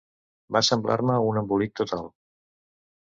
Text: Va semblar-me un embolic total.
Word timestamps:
Va 0.55 0.61
semblar-me 0.69 1.17
un 1.31 1.37
embolic 1.43 1.75
total. 1.81 2.09